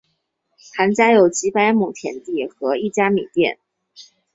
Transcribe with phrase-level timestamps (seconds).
[0.73, 3.59] 谭家有几百亩田地和一家米店。